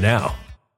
[0.00, 0.34] now.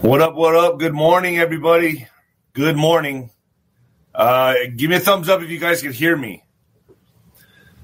[0.00, 0.80] What up, what up?
[0.80, 2.08] Good morning, everybody.
[2.54, 3.30] Good morning.
[4.12, 6.42] Uh, give me a thumbs up if you guys can hear me.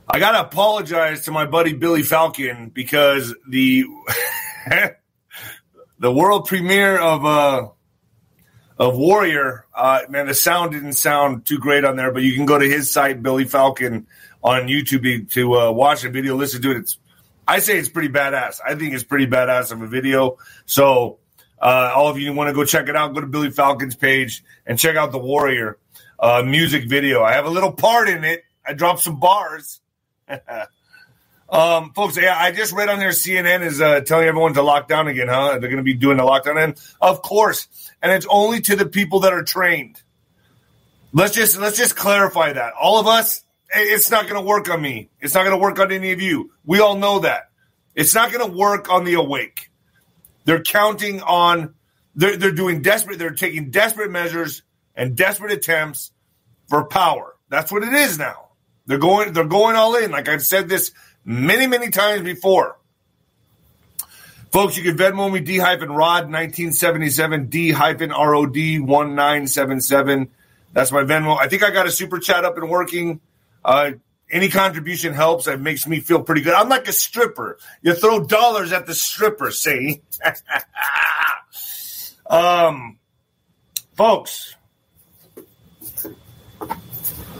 [0.09, 3.85] I got to apologize to my buddy Billy Falcon because the
[6.01, 7.69] the world premiere of uh,
[8.79, 12.47] of Warrior, uh, man, the sound didn't sound too great on there, but you can
[12.47, 14.09] go to his site, Billy Falcon,
[14.43, 16.79] on YouTube to uh, watch the video, listen to it.
[16.79, 16.99] It's,
[17.47, 18.61] I say it's pretty badass.
[18.65, 20.39] I think it's pretty badass of a video.
[20.67, 21.19] So,
[21.61, 24.43] uh, all of you want to go check it out, go to Billy Falcon's page
[24.67, 25.79] and check out the Warrior
[26.19, 27.23] uh, music video.
[27.23, 28.45] I have a little part in it.
[28.67, 29.81] I dropped some bars.
[31.53, 34.89] Um, folks, yeah, I just read on there CNN is uh, telling everyone to lock
[34.89, 35.59] down again, huh?
[35.59, 37.69] They're going to be doing the lockdown, and of course,
[38.01, 40.01] and it's only to the people that are trained.
[41.13, 42.73] Let's just let's just clarify that.
[42.81, 45.09] All of us, it's not going to work on me.
[45.21, 46.53] It's not going to work on any of you.
[46.65, 47.51] We all know that.
[47.95, 49.71] It's not going to work on the awake.
[50.45, 51.75] They're counting on.
[52.15, 53.19] They're they're doing desperate.
[53.19, 54.63] They're taking desperate measures
[54.95, 56.13] and desperate attempts
[56.69, 57.37] for power.
[57.49, 58.49] That's what it is now.
[58.87, 59.33] They're going.
[59.33, 60.11] They're going all in.
[60.11, 60.93] Like I've said this
[61.25, 62.79] many, many times before.
[64.51, 70.31] Folks, you can Venmo me D hyphen Rod 1977 D hyphen ROD 1977.
[70.73, 71.39] That's my Venmo.
[71.39, 73.21] I think I got a super chat up and working.
[73.65, 73.93] Uh,
[74.31, 75.47] any contribution helps.
[75.47, 76.55] It makes me feel pretty good.
[76.55, 77.59] I'm like a stripper.
[77.83, 80.03] You throw dollars at the stripper, see?
[82.27, 82.99] um,
[83.95, 84.57] folks,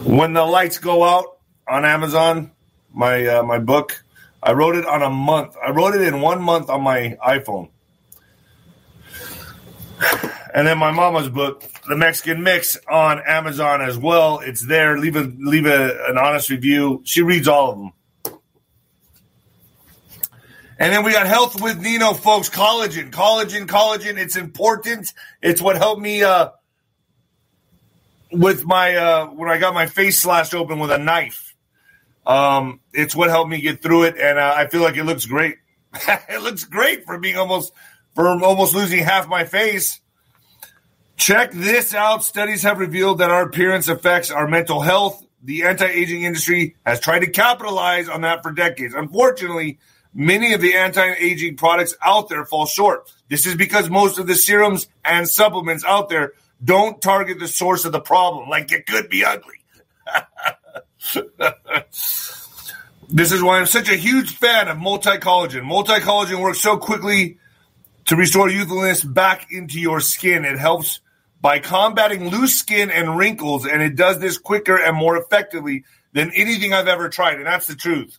[0.03, 1.37] when the lights go out
[1.67, 2.51] on Amazon,
[2.93, 4.03] my uh, my book.
[4.45, 5.55] I wrote it on a month.
[5.65, 7.69] I wrote it in one month on my iPhone.
[10.53, 14.39] And then my mama's book, The Mexican Mix, on Amazon as well.
[14.39, 14.99] It's there.
[14.99, 17.01] Leave a leave a, an honest review.
[17.05, 17.91] She reads all of them.
[20.77, 22.49] And then we got Health with Nino, folks.
[22.49, 24.17] Collagen, collagen, collagen.
[24.17, 25.13] It's important.
[25.41, 26.49] It's what helped me uh,
[28.31, 31.55] with my uh, when I got my face slashed open with a knife.
[32.27, 35.25] Um, it's what helped me get through it, and uh, I feel like it looks
[35.25, 35.57] great.
[36.07, 37.73] it looks great for being almost
[38.13, 39.99] for almost losing half my face.
[41.15, 42.23] Check this out.
[42.23, 45.23] Studies have revealed that our appearance affects our mental health.
[45.43, 48.93] The anti-aging industry has tried to capitalize on that for decades.
[48.93, 49.79] Unfortunately,
[50.13, 53.11] many of the anti-aging products out there fall short.
[53.29, 56.33] This is because most of the serums and supplements out there
[56.63, 59.57] don't target the source of the problem, like it could be ugly.
[63.09, 65.63] this is why I'm such a huge fan of multi collagen.
[65.63, 67.37] Multi collagen works so quickly
[68.05, 70.45] to restore youthfulness back into your skin.
[70.45, 70.99] It helps
[71.43, 76.31] by combating loose skin and wrinkles, and it does this quicker and more effectively than
[76.33, 77.35] anything I've ever tried.
[77.35, 78.17] And that's the truth.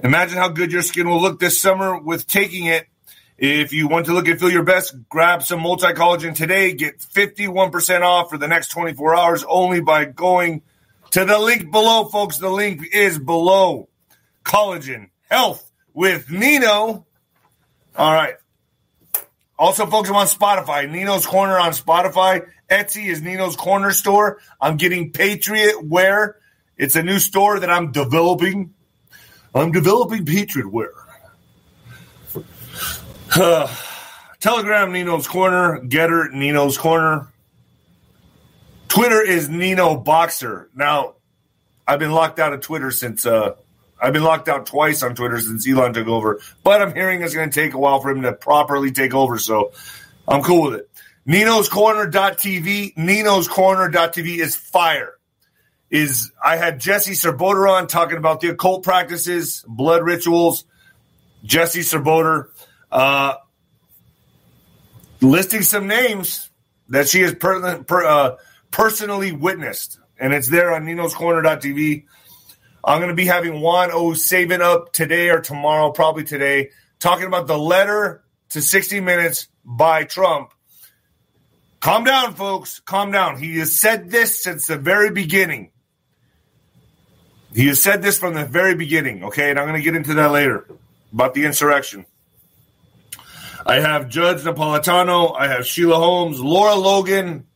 [0.00, 2.86] Imagine how good your skin will look this summer with taking it.
[3.38, 6.74] If you want to look and feel your best, grab some multi collagen today.
[6.74, 10.60] Get 51% off for the next 24 hours only by going
[11.12, 12.36] to the link below, folks.
[12.36, 13.88] The link is below.
[14.44, 17.06] Collagen Health with Nino.
[17.96, 18.34] All right.
[19.58, 20.90] Also, folks, I'm on Spotify.
[20.90, 22.48] Nino's Corner on Spotify.
[22.70, 24.40] Etsy is Nino's Corner store.
[24.60, 26.36] I'm getting Patriot Wear.
[26.76, 28.74] It's a new store that I'm developing.
[29.54, 30.92] I'm developing Patriot Wear.
[33.36, 33.74] Uh,
[34.40, 35.80] Telegram, Nino's Corner.
[35.80, 37.28] Gettr, Nino's Corner.
[38.88, 40.68] Twitter is Nino Boxer.
[40.74, 41.14] Now,
[41.86, 43.54] I've been locked out of Twitter since uh,
[44.02, 46.40] I've been locked out twice on Twitter since Elon took over.
[46.64, 49.38] But I'm hearing it's going to take a while for him to properly take over,
[49.38, 49.72] so
[50.26, 50.90] I'm cool with it.
[51.24, 52.96] Nino's Corner.tv.
[52.96, 55.14] Nino's Corner.tv is fire.
[55.88, 60.64] Is I had Jesse Czebotar on talking about the occult practices, blood rituals.
[61.44, 62.48] Jesse Czebotar
[62.90, 63.34] uh,
[65.20, 66.50] listing some names
[66.88, 68.36] that she has per, per, uh,
[68.70, 72.04] personally witnessed, and it's there on ninoscorner.tv.
[72.84, 74.12] I'm going to be having Juan O.
[74.14, 80.04] Savin up today or tomorrow, probably today, talking about the letter to 60 Minutes by
[80.04, 80.52] Trump.
[81.80, 82.80] Calm down, folks.
[82.80, 83.38] Calm down.
[83.38, 85.70] He has said this since the very beginning.
[87.54, 89.50] He has said this from the very beginning, okay?
[89.50, 90.66] And I'm going to get into that later.
[91.12, 92.06] about the insurrection.
[93.64, 97.46] I have Judge Napolitano, I have Sheila Holmes, Lara Logan,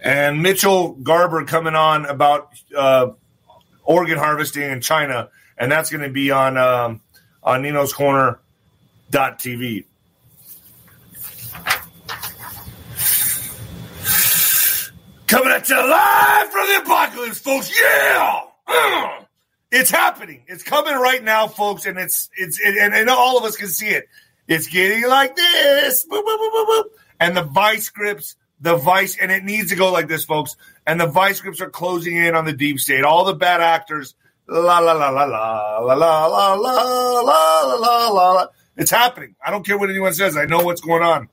[0.00, 3.10] and Mitchell Garber coming on about uh,
[3.88, 7.00] organ harvesting in China, and that's going to be on um,
[7.42, 8.38] on Nino's Corner
[9.10, 9.84] TV.
[15.26, 17.78] Coming at you live from the apocalypse, folks.
[17.78, 19.24] Yeah, uh,
[19.70, 20.44] it's happening.
[20.46, 23.68] It's coming right now, folks, and it's it's it, and, and all of us can
[23.68, 24.08] see it.
[24.46, 26.84] It's getting like this, boop, boop, boop,
[27.20, 30.56] and the vice grips, the vice, and it needs to go like this, folks.
[30.88, 33.04] And the vice grips are closing in on the deep state.
[33.04, 34.14] All the bad actors,
[34.46, 38.46] la la la la la la la la la la la la la.
[38.74, 39.34] It's happening.
[39.44, 40.34] I don't care what anyone says.
[40.34, 41.28] I know what's going on.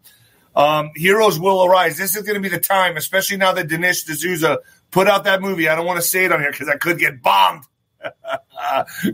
[0.58, 1.98] Um, heroes will arise.
[1.98, 4.60] This is going to be the time, especially now that Dinesh D'Souza
[4.92, 5.70] put out that movie.
[5.70, 7.64] I don't want to say it on here because I could get bombed.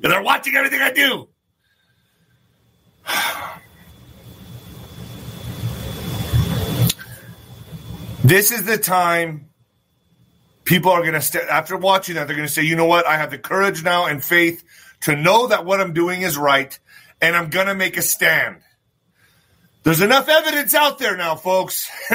[0.01, 1.27] They're watching everything I do.
[8.23, 9.50] this is the time
[10.63, 13.05] people are going to, st- after watching that, they're going to say, you know what?
[13.05, 14.63] I have the courage now and faith
[15.01, 16.77] to know that what I'm doing is right,
[17.21, 18.57] and I'm going to make a stand.
[19.83, 21.89] There's enough evidence out there now, folks.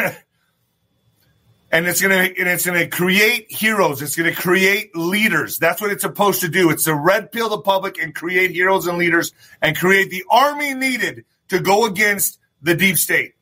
[1.72, 4.00] and it's gonna and it's gonna create heroes.
[4.02, 5.58] It's gonna create leaders.
[5.58, 6.70] That's what it's supposed to do.
[6.70, 10.74] It's to red pill the public and create heroes and leaders and create the army
[10.74, 13.34] needed to go against the deep state.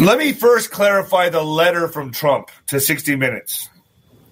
[0.00, 3.68] Let me first clarify the letter from Trump to 60 Minutes.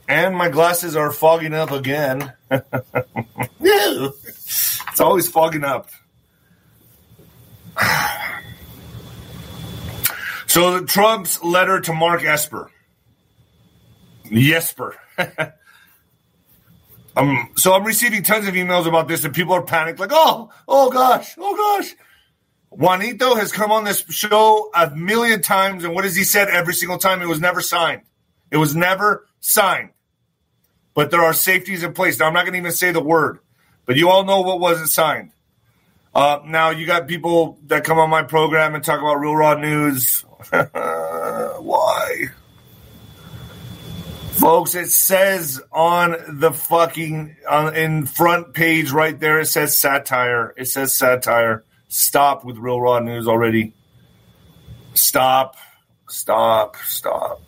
[0.08, 2.32] And my glasses are fogging up again.
[3.60, 5.90] it's always fogging up.
[10.46, 12.70] So the Trump's letter to Mark Esper.
[14.32, 14.96] Jesper.
[17.16, 20.50] um, so I'm receiving tons of emails about this, and people are panicked, like, oh,
[20.66, 21.94] oh gosh, oh gosh.
[22.78, 26.74] Juanito has come on this show a million times, and what has he said every
[26.74, 27.20] single time?
[27.20, 28.02] It was never signed.
[28.52, 29.90] It was never signed.
[30.94, 32.20] But there are safeties in place.
[32.20, 33.40] Now I'm not going to even say the word,
[33.84, 35.32] but you all know what wasn't signed.
[36.14, 39.54] Uh, now you got people that come on my program and talk about real raw
[39.54, 40.20] news.
[40.50, 42.26] Why?
[44.34, 50.54] Folks, it says on the fucking uh, in front page right there, it says satire.
[50.56, 51.64] It says satire.
[51.88, 53.72] Stop with real raw news already.
[54.94, 55.56] Stop.
[56.08, 56.76] Stop.
[56.86, 57.42] Stop.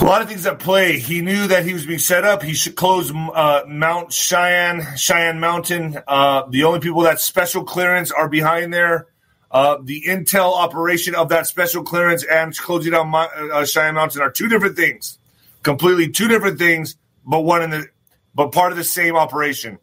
[0.00, 0.98] A lot of things at play.
[0.98, 2.42] He knew that he was being set up.
[2.42, 5.98] He should close uh, Mount Cheyenne, Cheyenne Mountain.
[6.06, 9.08] Uh, the only people that special clearance are behind there.
[9.50, 14.30] Uh, the intel operation of that special clearance and closing down uh, Cheyenne Mountain are
[14.30, 15.18] two different things,
[15.62, 17.86] completely two different things, but one in the
[18.34, 19.78] but part of the same operation,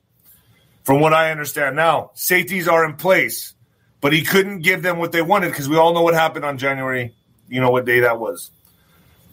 [0.85, 1.75] from what I understand.
[1.75, 3.53] Now safeties are in place,
[3.99, 6.57] but he couldn't give them what they wanted because we all know what happened on
[6.57, 7.13] January.
[7.49, 8.51] You know what day that was.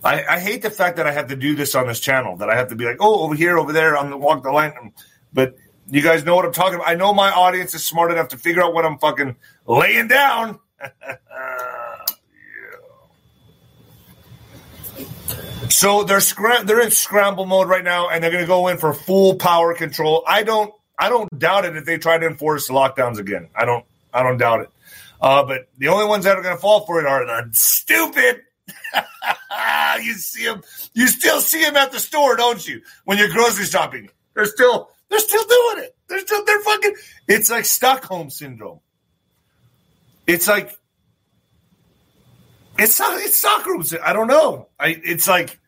[0.05, 2.37] I, I, hate the fact that I have to do this on this channel.
[2.39, 4.51] That I have to be like, oh, over here, over there, on the walk the
[4.51, 4.93] line.
[5.33, 5.57] But
[5.89, 6.89] you guys know what I'm talking about.
[6.89, 10.59] I know my audience is smart enough to figure out what I'm fucking laying down.
[15.69, 18.77] So they're scram- they're in scramble mode right now, and they're going to go in
[18.77, 20.23] for full power control.
[20.27, 23.49] I don't I don't doubt it if they try to enforce lockdowns again.
[23.57, 24.71] I don't I don't doubt it.
[25.21, 28.43] Uh, but the only ones that are going to fall for it are the stupid
[30.03, 30.63] you see them.
[30.95, 32.83] You still see them at the store, don't you?
[33.05, 35.97] When you're grocery shopping, they're still they're still doing it.
[36.09, 36.95] They're still they're fucking.
[37.29, 38.81] It's like Stockholm syndrome.
[40.27, 40.71] It's like
[42.79, 43.85] it's it's Stockholm.
[44.05, 44.69] I don't know.
[44.79, 45.59] I it's like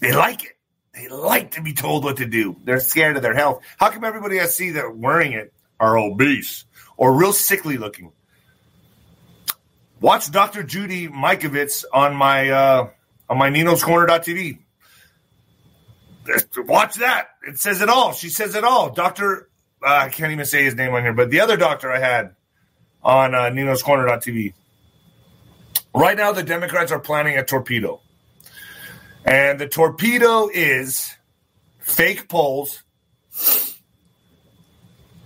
[0.00, 0.57] they like it.
[0.98, 2.56] They like to be told what to do.
[2.64, 3.62] They're scared of their health.
[3.76, 6.64] How come everybody I see that wearing it are obese
[6.96, 8.10] or real sickly looking?
[10.00, 10.64] Watch Dr.
[10.64, 12.90] Judy Mikovits on my uh,
[13.28, 14.58] on my Nino's Corner.tv.
[16.58, 17.28] Watch that.
[17.46, 18.12] It says it all.
[18.12, 18.90] She says it all.
[18.90, 19.48] Doctor,
[19.80, 22.34] uh, I can't even say his name on here, but the other doctor I had
[23.04, 24.52] on uh, Nino's Corner.tv.
[25.94, 28.00] Right now, the Democrats are planning a torpedo.
[29.24, 31.14] And the torpedo is
[31.78, 32.82] fake polls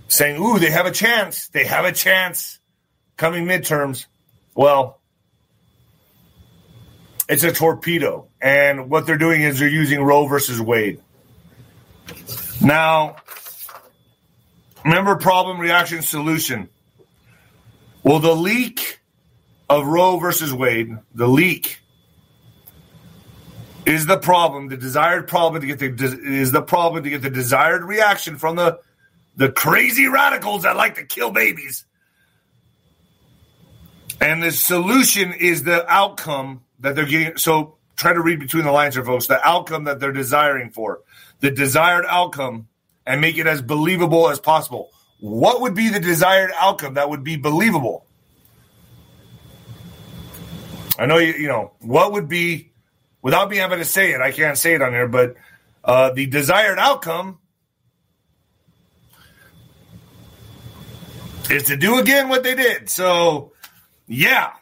[0.08, 1.48] saying, ooh, they have a chance.
[1.48, 2.58] They have a chance
[3.16, 4.06] coming midterms.
[4.54, 5.00] Well,
[7.28, 8.28] it's a torpedo.
[8.40, 11.00] And what they're doing is they're using Roe versus Wade.
[12.60, 13.16] Now,
[14.84, 16.68] remember problem, reaction, solution.
[18.02, 19.00] Well, the leak
[19.68, 21.81] of Roe versus Wade, the leak,
[23.86, 24.68] is the problem.
[24.68, 28.56] The desired problem to get the is the problem to get the desired reaction from
[28.56, 28.80] the
[29.36, 31.84] the crazy radicals that like to kill babies.
[34.20, 37.36] And the solution is the outcome that they're getting.
[37.38, 39.26] So try to read between the lines here, folks.
[39.26, 41.00] The outcome that they're desiring for,
[41.40, 42.68] the desired outcome,
[43.06, 44.90] and make it as believable as possible.
[45.20, 48.06] What would be the desired outcome that would be believable?
[50.98, 51.32] I know you.
[51.32, 52.71] You know what would be
[53.22, 54.20] without being able to say it.
[54.20, 55.36] I can't say it on here, but
[55.84, 57.38] uh, the desired outcome
[61.50, 62.90] is to do again what they did.
[62.90, 63.52] So,
[64.06, 64.52] yeah,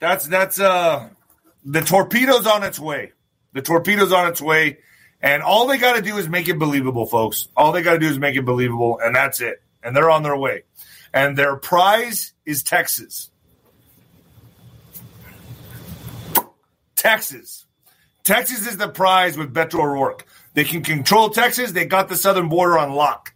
[0.00, 1.08] that's that's uh
[1.64, 3.12] the torpedo's on its way.
[3.52, 4.78] The torpedo's on its way,
[5.20, 7.48] and all they got to do is make it believable, folks.
[7.56, 9.62] All they got to do is make it believable, and that's it.
[9.82, 10.64] And they're on their way.
[11.12, 13.30] And their prize is Texas.
[16.96, 17.64] Texas.
[18.28, 20.26] Texas is the prize with Beto O'Rourke.
[20.52, 21.72] They can control Texas.
[21.72, 23.32] They got the southern border on lock.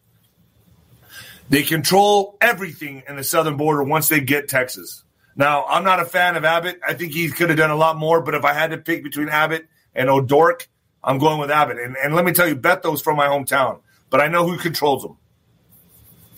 [1.49, 5.03] They control everything in the southern border once they get Texas.
[5.35, 6.79] Now, I'm not a fan of Abbott.
[6.87, 9.03] I think he could have done a lot more, but if I had to pick
[9.03, 10.69] between Abbott and O'Rourke,
[11.03, 11.79] I'm going with Abbott.
[11.79, 13.81] And, and let me tell you, Beto's from my hometown,
[14.11, 15.17] but I know who controls them.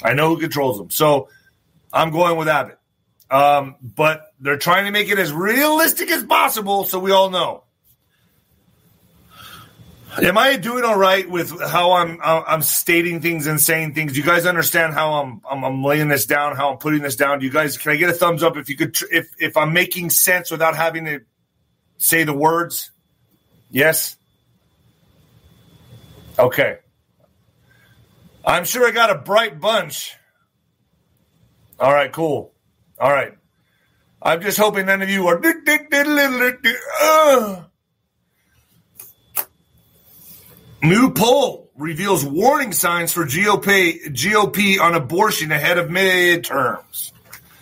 [0.01, 0.91] I know who controls them.
[0.91, 1.29] So
[1.93, 2.79] I'm going with Abbott.
[3.33, 7.64] Um, but they're trying to make it as realistic as possible so we all know.
[10.23, 14.13] Am I doing all right with how I'm I'm stating things and saying things?
[14.13, 16.57] Do you guys understand how I'm, I'm, I'm laying this down?
[16.57, 17.41] How I'm putting this down?
[17.41, 19.73] Do you guys can I get a thumbs up if you could if if I'm
[19.73, 21.21] making sense without having to
[21.99, 22.93] say the words?
[23.71, 24.17] Yes.
[26.39, 26.79] Okay.
[28.45, 30.15] I'm sure I got a bright bunch.
[31.81, 32.53] All right, cool.
[33.01, 33.33] All right.
[34.23, 35.41] I'm just hoping none of you are.
[37.03, 37.65] Uh.
[40.85, 47.11] New poll reveals warning signs for GOP GOP on abortion ahead of midterms.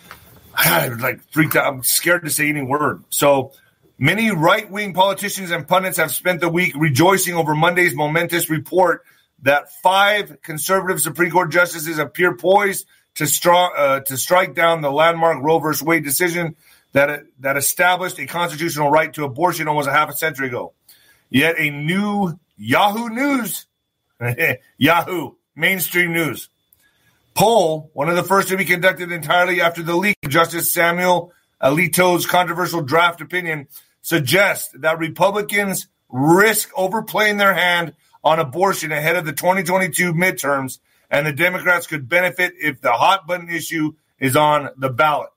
[0.53, 1.73] I like freaked out.
[1.73, 3.05] I'm scared to say any word.
[3.11, 3.53] So
[3.97, 9.05] many right wing politicians and pundits have spent the week rejoicing over Monday's momentous report
[9.43, 15.41] that five conservative Supreme Court justices appear poised to, uh, to strike down the landmark
[15.41, 15.85] Roe v.
[15.85, 16.57] Wade decision
[16.91, 20.73] that that established a constitutional right to abortion almost a half a century ago.
[21.29, 23.65] Yet a new Yahoo News,
[24.77, 26.49] Yahoo, mainstream news.
[27.35, 32.25] Poll, one of the first to be conducted entirely after the leak Justice Samuel Alito's
[32.25, 33.67] controversial draft opinion,
[34.01, 41.25] suggests that Republicans risk overplaying their hand on abortion ahead of the 2022 midterms, and
[41.25, 45.29] the Democrats could benefit if the hot button issue is on the ballot.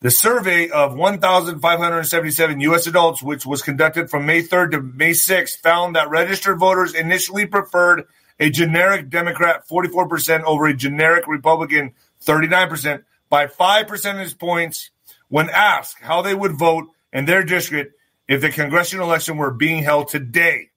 [0.00, 2.86] The survey of 1,577 U.S.
[2.86, 7.46] adults, which was conducted from May 3rd to May 6th, found that registered voters initially
[7.46, 8.04] preferred
[8.38, 14.90] a generic Democrat 44% over a generic Republican 39% by five percentage points
[15.28, 17.96] when asked how they would vote in their district
[18.28, 20.70] if the congressional election were being held today.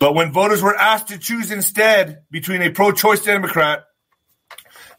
[0.00, 3.84] But when voters were asked to choose instead between a pro choice Democrat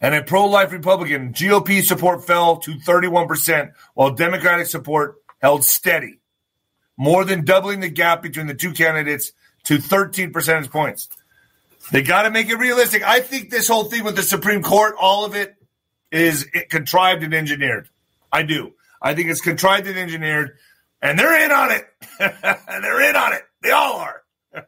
[0.01, 6.19] and a pro life Republican, GOP support fell to 31%, while Democratic support held steady,
[6.97, 9.31] more than doubling the gap between the two candidates
[9.65, 11.10] to 13 percentage points.
[11.91, 13.03] They got to make it realistic.
[13.03, 15.55] I think this whole thing with the Supreme Court, all of it
[16.12, 17.89] is it contrived and engineered.
[18.31, 18.73] I do.
[19.01, 20.58] I think it's contrived and engineered,
[21.01, 21.86] and they're in on it.
[22.19, 23.43] and they're in on it.
[23.62, 24.23] They all are.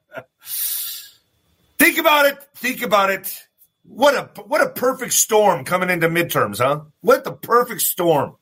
[1.77, 2.37] think about it.
[2.55, 3.46] Think about it.
[3.87, 6.81] What a what a perfect storm coming into midterms, huh?
[7.01, 8.35] What the perfect storm.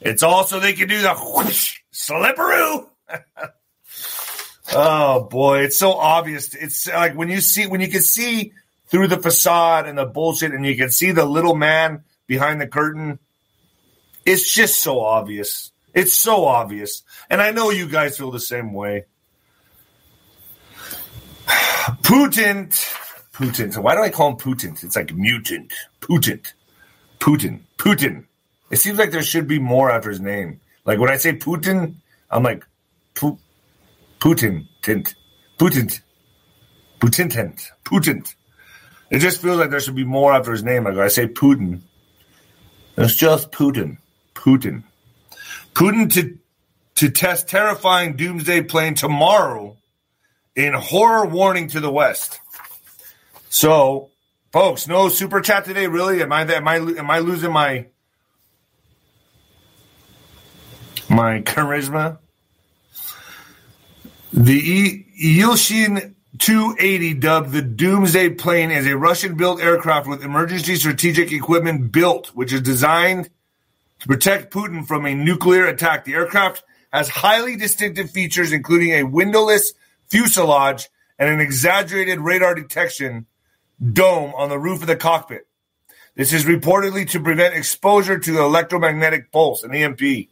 [0.00, 2.86] It's also they can do the whoosh, slipperoo.
[4.74, 6.54] oh boy, it's so obvious.
[6.54, 8.52] It's like when you see when you can see
[8.88, 12.66] through the facade and the bullshit, and you can see the little man behind the
[12.66, 13.20] curtain.
[14.24, 15.70] It's just so obvious.
[15.94, 19.04] It's so obvious, and I know you guys feel the same way.
[22.02, 22.72] Putin
[23.36, 23.72] Putin.
[23.72, 24.82] So why do I call him Putin?
[24.82, 25.70] It's like mutant.
[26.00, 26.40] Putin.
[27.20, 27.60] Putin.
[27.76, 28.24] Putin.
[28.70, 30.60] It seems like there should be more after his name.
[30.86, 31.96] Like when I say Putin,
[32.30, 32.64] I'm like
[33.14, 33.38] Pu-
[34.20, 34.66] Putin.
[34.80, 35.14] Tint.
[35.58, 36.00] Putin.
[36.98, 37.30] Putin.
[37.30, 37.70] Tint.
[37.84, 38.34] Putin.
[39.10, 40.84] It just feels like there should be more after his name.
[40.84, 41.82] Like when I say Putin,
[42.96, 43.98] it's just Putin.
[44.34, 44.82] Putin.
[45.74, 46.38] Putin to
[46.94, 49.76] to test terrifying doomsday plane tomorrow
[50.54, 52.40] in horror warning to the West.
[53.56, 54.10] So,
[54.52, 55.86] folks, no super chat today.
[55.86, 56.20] Really?
[56.20, 57.86] Am I am I am I losing my
[61.08, 62.18] my charisma?
[64.30, 71.90] The Ilyushin 280, dubbed the Doomsday plane, is a Russian-built aircraft with emergency strategic equipment
[71.90, 73.30] built, which is designed
[74.00, 76.04] to protect Putin from a nuclear attack.
[76.04, 79.72] The aircraft has highly distinctive features, including a windowless
[80.08, 83.24] fuselage and an exaggerated radar detection
[83.92, 85.46] dome on the roof of the cockpit.
[86.14, 90.28] This is reportedly to prevent exposure to the electromagnetic pulse, an EMP.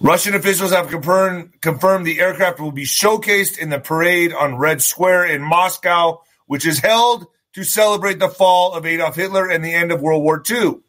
[0.00, 4.82] Russian officials have confirmed, confirmed the aircraft will be showcased in the parade on Red
[4.82, 9.72] Square in Moscow, which is held to celebrate the fall of Adolf Hitler and the
[9.72, 10.80] end of World War II.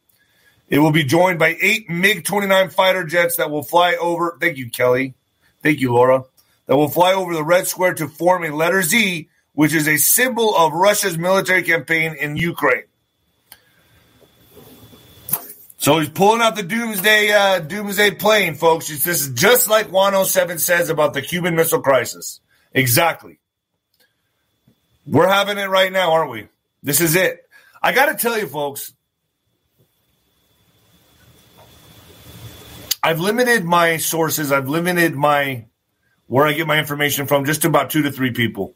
[0.68, 4.38] It will be joined by eight MiG 29 fighter jets that will fly over.
[4.42, 5.14] Thank you, Kelly.
[5.62, 6.24] Thank you, Laura.
[6.66, 9.98] That will fly over the Red Square to form a letter Z, which is a
[9.98, 12.84] symbol of Russia's military campaign in Ukraine.
[15.78, 18.90] So he's pulling out the doomsday uh, doomsday plane, folks.
[18.90, 22.40] It's, this is just like 107 says about the Cuban Missile Crisis.
[22.74, 23.40] Exactly.
[25.06, 26.48] We're having it right now, aren't we?
[26.82, 27.48] This is it.
[27.82, 28.94] I got to tell you, folks.
[33.04, 34.52] I've limited my sources.
[34.52, 35.66] I've limited my
[36.26, 37.46] where I get my information from.
[37.46, 38.74] Just about two to three people.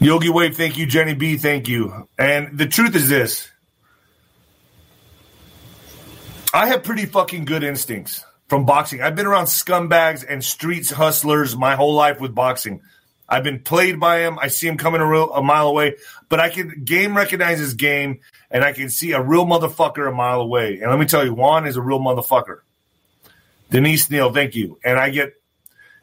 [0.00, 0.86] Yogi Wave, thank you.
[0.86, 2.08] Jenny B, thank you.
[2.18, 3.50] And the truth is this
[6.54, 9.02] I have pretty fucking good instincts from boxing.
[9.02, 12.80] I've been around scumbags and streets hustlers my whole life with boxing.
[13.28, 14.38] I've been played by him.
[14.40, 15.96] I see him coming a, real, a mile away,
[16.30, 20.40] but I can game recognizes game, and I can see a real motherfucker a mile
[20.40, 20.80] away.
[20.80, 22.60] And let me tell you, Juan is a real motherfucker.
[23.70, 24.80] Denise Neal, thank you.
[24.82, 25.34] And I get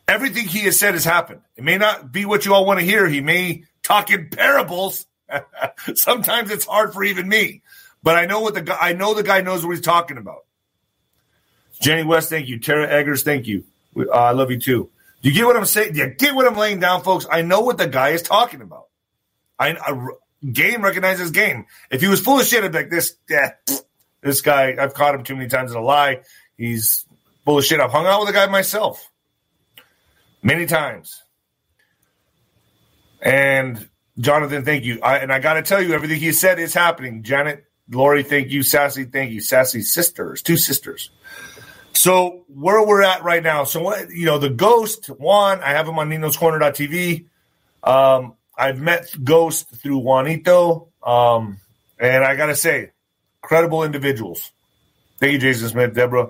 [0.07, 1.41] everything he has said has happened.
[1.57, 3.07] It may not be what you all want to hear.
[3.07, 5.05] He may talk in parables.
[5.95, 7.61] Sometimes it's hard for even me.
[8.03, 8.77] But I know what the guy.
[8.79, 10.45] I know the guy knows what he's talking about.
[11.81, 12.59] Jenny West, thank you.
[12.59, 13.63] Tara Eggers, thank you.
[13.97, 14.89] Uh, I love you too.
[15.21, 15.93] Do you get what I'm saying?
[15.93, 17.25] Do you get what I'm laying down, folks?
[17.29, 18.85] I know what the guy is talking about.
[19.59, 20.07] I, I
[20.51, 21.65] game recognizes game.
[21.89, 23.15] If he was full of shit, I'd be like this.
[23.29, 23.51] Yeah,
[24.21, 24.75] this guy.
[24.79, 26.21] I've caught him too many times in a lie.
[26.55, 27.05] He's
[27.45, 27.79] full of shit.
[27.79, 29.09] I've hung out with the guy myself
[30.43, 31.23] many times.
[33.21, 34.99] And Jonathan, thank you.
[35.01, 37.23] I, and I got to tell you, everything he said is happening.
[37.23, 38.63] Janet Lori, thank you.
[38.63, 39.41] Sassy, thank you.
[39.41, 41.11] Sassy sisters, two sisters.
[41.93, 43.63] So where we're at right now.
[43.63, 45.61] So what you know, the Ghost Juan.
[45.61, 47.25] I have him on Nino's Corner.tv.
[47.83, 51.59] Um, I've met Ghost through Juanito, um,
[51.99, 52.91] and I gotta say,
[53.41, 54.51] credible individuals.
[55.19, 56.29] Thank you, Jason Smith, Deborah.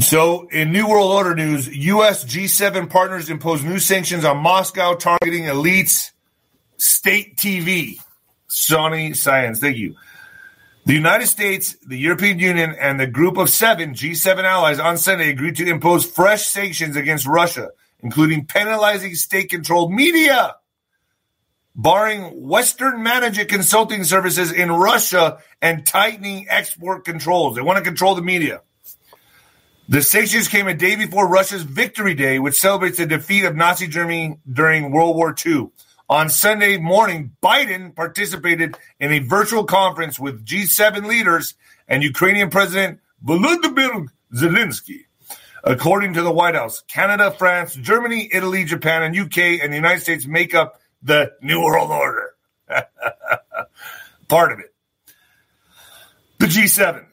[0.00, 2.24] So, in New World Order news, U.S.
[2.24, 6.10] G7 partners impose new sanctions on Moscow targeting elites,
[6.78, 8.00] state TV.
[8.50, 9.60] Sony Science.
[9.60, 9.96] Thank you.
[10.86, 15.30] The United States, the European Union, and the group of seven G7 allies on Sunday
[15.30, 20.56] agreed to impose fresh sanctions against Russia, including penalizing state controlled media,
[21.76, 27.54] barring Western managed consulting services in Russia, and tightening export controls.
[27.54, 28.62] They want to control the media.
[29.90, 33.88] The sanctions came a day before Russia's Victory Day, which celebrates the defeat of Nazi
[33.88, 35.70] Germany during World War II.
[36.08, 41.54] On Sunday morning, Biden participated in a virtual conference with G7 leaders
[41.88, 45.06] and Ukrainian President Volodymyr Zelensky.
[45.64, 50.02] According to the White House, Canada, France, Germany, Italy, Japan, and UK and the United
[50.02, 52.34] States make up the New World Order.
[54.28, 54.72] Part of it.
[56.38, 57.09] The G7.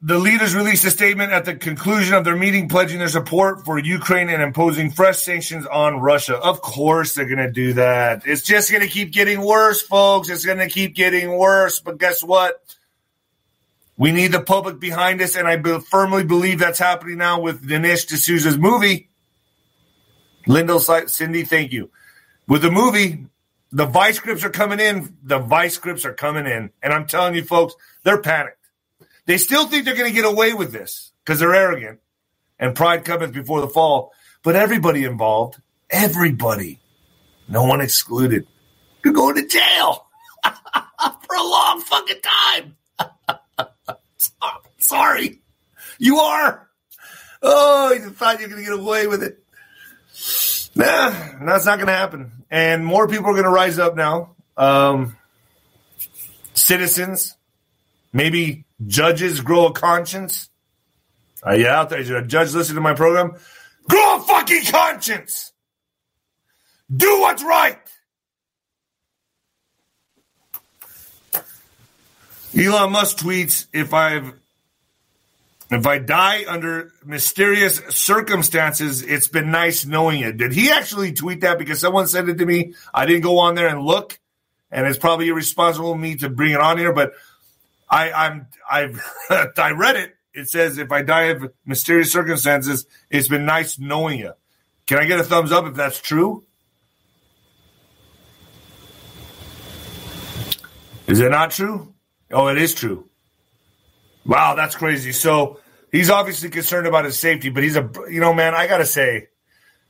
[0.00, 3.80] The leaders released a statement at the conclusion of their meeting pledging their support for
[3.80, 6.36] Ukraine and imposing fresh sanctions on Russia.
[6.36, 8.22] Of course, they're going to do that.
[8.24, 10.28] It's just going to keep getting worse, folks.
[10.28, 11.80] It's going to keep getting worse.
[11.80, 12.62] But guess what?
[13.96, 17.68] We need the public behind us, and I be- firmly believe that's happening now with
[17.68, 19.08] Dinesh D'Souza's movie.
[20.46, 21.90] Lyndall, Cindy, thank you.
[22.46, 23.26] With the movie,
[23.72, 25.16] the vice scripts are coming in.
[25.24, 26.70] The vice scripts are coming in.
[26.84, 28.57] And I'm telling you, folks, they're panicked.
[29.28, 32.00] They still think they're going to get away with this because they're arrogant
[32.58, 34.10] and pride cometh before the fall.
[34.42, 35.60] But everybody involved,
[35.90, 36.80] everybody,
[37.46, 38.46] no one excluded,
[39.04, 40.06] you're going to jail
[40.44, 42.76] for a long fucking time.
[44.78, 45.42] Sorry.
[45.98, 46.66] You are.
[47.42, 49.44] Oh, you thought you were going to get away with it.
[50.74, 52.32] Nah, that's not going to happen.
[52.50, 54.36] And more people are going to rise up now.
[54.56, 55.18] Um,
[56.54, 57.36] citizens,
[58.18, 60.50] maybe Judges grow a conscience.
[61.42, 62.00] Uh, Are you out there?
[62.00, 63.34] Is a judge listening to my program?
[63.88, 65.52] Grow a fucking conscience.
[66.94, 67.78] Do what's right.
[72.56, 74.32] Elon Musk tweets if I've
[75.70, 80.38] If I die under mysterious circumstances, it's been nice knowing it.
[80.38, 81.58] Did he actually tweet that?
[81.58, 82.74] Because someone sent it to me.
[82.94, 84.18] I didn't go on there and look,
[84.70, 86.94] and it's probably irresponsible of me to bring it on here.
[86.94, 87.12] But
[87.90, 89.02] I, I'm I've
[89.58, 90.14] I read it.
[90.34, 94.32] It says if I die of mysterious circumstances, it's been nice knowing you.
[94.86, 96.44] Can I get a thumbs up if that's true?
[101.06, 101.94] Is it not true?
[102.30, 103.08] Oh, it is true.
[104.26, 105.12] Wow, that's crazy.
[105.12, 108.78] So he's obviously concerned about his safety, but he's a, you know, man, I got
[108.78, 109.28] to say,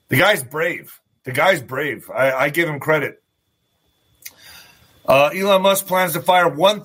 [0.09, 1.01] the guy's brave.
[1.25, 2.09] The guy's brave.
[2.11, 3.21] I, I give him credit.
[5.05, 6.85] Uh, Elon Musk plans to fire one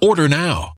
[0.00, 0.77] Order now.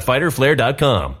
[0.01, 1.20] www.fighterflare.com.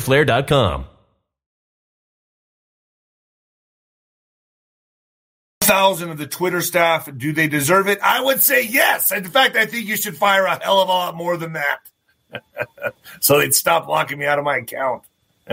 [0.00, 0.86] fighterflare.com.
[5.62, 8.00] Thousand of the Twitter staff, do they deserve it?
[8.02, 9.12] I would say yes.
[9.12, 11.78] In fact, I think you should fire a hell of a lot more than that.
[13.20, 15.04] so they'd stop locking me out of my account.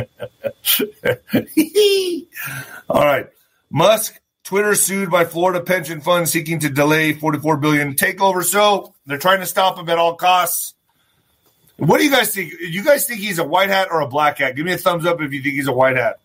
[2.90, 3.28] All right.
[3.70, 8.44] Musk, Twitter sued by Florida pension fund seeking to delay 44 billion takeover.
[8.44, 10.74] So they're trying to stop him at all costs.
[11.78, 12.54] What do you guys think?
[12.60, 14.56] You guys think he's a white hat or a black hat?
[14.56, 16.20] Give me a thumbs up if you think he's a white hat.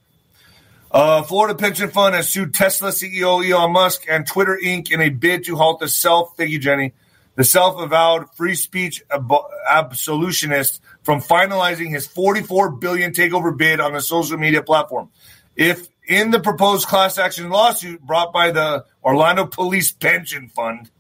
[0.90, 4.90] Uh, Florida Pension Fund has sued Tesla CEO Elon Musk and Twitter Inc.
[4.90, 6.92] in a bid to halt the self, thank you, Jenny,
[7.34, 9.32] the self-avowed free speech ab-
[9.66, 15.08] absolutionist from finalizing his 44 billion takeover bid on the social media platform.
[15.56, 20.90] If in the proposed class action lawsuit brought by the Orlando Police Pension Fund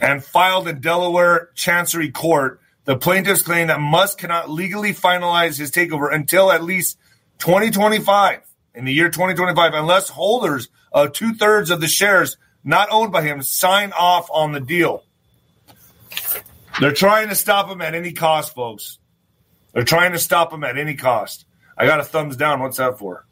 [0.00, 5.70] and filed in Delaware Chancery Court, the plaintiffs claim that Musk cannot legally finalize his
[5.70, 6.98] takeover until at least
[7.38, 8.40] 2025,
[8.74, 13.22] in the year 2025, unless holders of two thirds of the shares not owned by
[13.22, 15.04] him sign off on the deal.
[16.80, 18.98] They're trying to stop him at any cost, folks.
[19.72, 21.44] They're trying to stop him at any cost.
[21.76, 22.60] I got a thumbs down.
[22.60, 23.26] What's that for?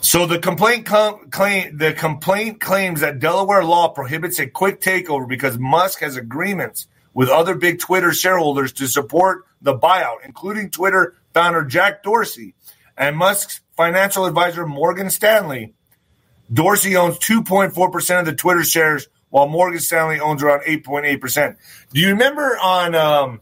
[0.00, 5.28] So the complaint com- claim the complaint claims that Delaware law prohibits a quick takeover
[5.28, 11.14] because Musk has agreements with other big Twitter shareholders to support the buyout, including Twitter
[11.34, 12.54] founder Jack Dorsey
[12.96, 15.74] and Musk's financial advisor Morgan Stanley.
[16.52, 21.56] Dorsey owns 2.4% of the Twitter shares, while Morgan Stanley owns around 8.8%.
[21.92, 23.40] Do you remember on um,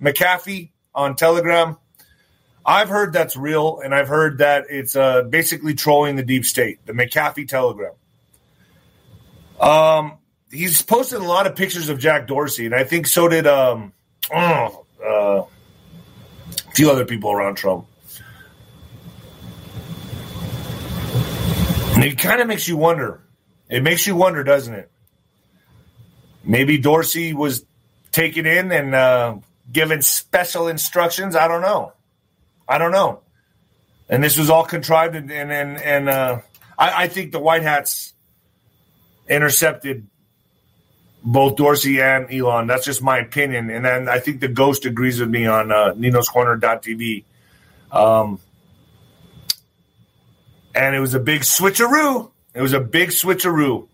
[0.00, 1.76] McAfee on Telegram?
[2.66, 6.84] I've heard that's real, and I've heard that it's uh, basically trolling the deep state,
[6.84, 7.92] the McAfee Telegram.
[9.60, 10.18] Um,
[10.50, 13.92] he's posted a lot of pictures of Jack Dorsey, and I think so did um,
[14.34, 15.46] uh, a
[16.74, 17.86] few other people around Trump.
[21.94, 23.22] And it kind of makes you wonder.
[23.70, 24.90] It makes you wonder, doesn't it?
[26.44, 27.64] Maybe Dorsey was
[28.10, 29.36] taken in and uh,
[29.72, 31.36] given special instructions.
[31.36, 31.92] I don't know.
[32.68, 33.20] I don't know.
[34.08, 36.40] And this was all contrived, and and and, uh,
[36.78, 38.14] I, I think the White Hats
[39.28, 40.06] intercepted
[41.26, 42.68] both Dorsey and Elon.
[42.68, 43.68] That's just my opinion.
[43.70, 47.24] And then I think the Ghost agrees with me on uh, Nino's Corner.tv.
[47.90, 48.38] Um,
[50.74, 52.30] and it was a big switcheroo.
[52.54, 53.88] It was a big switcheroo.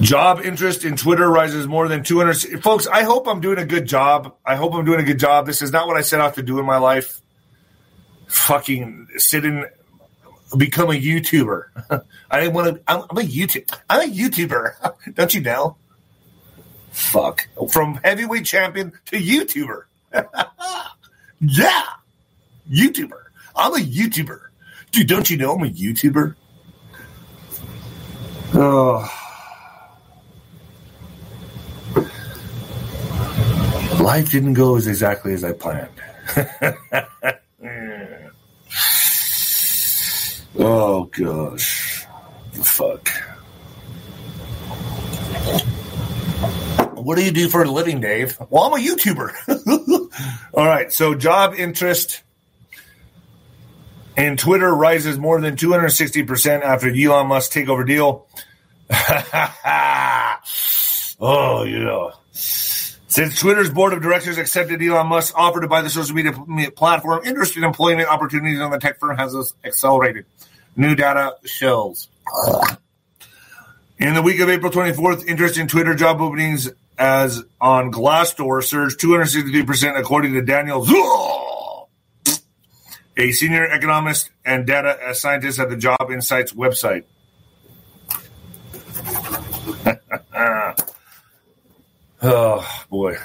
[0.00, 2.62] Job interest in Twitter rises more than 200.
[2.62, 4.34] Folks, I hope I'm doing a good job.
[4.44, 5.46] I hope I'm doing a good job.
[5.46, 7.20] This is not what I set out to do in my life.
[8.28, 9.66] Fucking sit in,
[10.56, 12.02] become a YouTuber.
[12.30, 12.82] I didn't want to.
[12.88, 13.70] I'm, I'm a YouTube.
[13.90, 14.94] I'm a YouTuber.
[15.14, 15.76] Don't you know?
[16.92, 17.48] Fuck.
[17.70, 19.82] From heavyweight champion to YouTuber.
[21.40, 21.84] yeah.
[22.70, 23.20] YouTuber.
[23.54, 24.40] I'm a YouTuber.
[24.92, 26.34] Dude, don't you know I'm a YouTuber?
[28.54, 29.19] Oh.
[34.00, 35.90] Life didn't go as exactly as I planned.
[40.58, 42.06] oh gosh.
[42.54, 43.08] Fuck.
[46.94, 48.38] What do you do for a living, Dave?
[48.48, 50.38] Well, I'm a YouTuber.
[50.54, 50.92] All right.
[50.92, 52.22] So, job interest
[54.16, 58.26] and Twitter rises more than 260% after Elon Musk takeover deal.
[61.20, 62.10] oh, yeah.
[63.10, 67.22] Since Twitter's board of directors accepted Elon Musk's offer to buy the social media platform,
[67.24, 70.26] interest in employment opportunities on the tech firm has accelerated.
[70.76, 72.06] New data shows.
[73.98, 79.00] In the week of April 24th, interest in Twitter job openings as on Glassdoor surged
[79.00, 81.88] 263% according to Daniel Zhao,
[83.16, 87.02] a senior economist and data scientist at the Job Insights website.
[92.22, 93.16] Oh boy.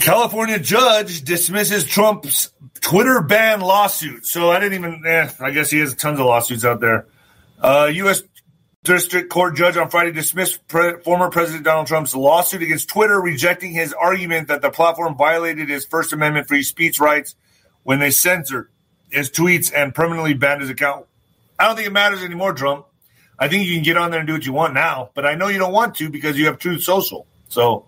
[0.00, 4.26] California judge dismisses Trump's Twitter ban lawsuit.
[4.26, 5.02] So I didn't even.
[5.06, 7.06] Eh, I guess he has tons of lawsuits out there.
[7.60, 8.22] Uh, U.S.
[8.84, 13.72] District Court judge on Friday dismissed pre- former President Donald Trump's lawsuit against Twitter, rejecting
[13.72, 17.34] his argument that the platform violated his First Amendment free speech rights
[17.82, 18.70] when they censored
[19.10, 21.06] his tweets and permanently banned his account.
[21.58, 22.86] I don't think it matters anymore, Trump.
[23.38, 25.34] I think you can get on there and do what you want now, but I
[25.34, 27.26] know you don't want to because you have Truth Social.
[27.48, 27.86] So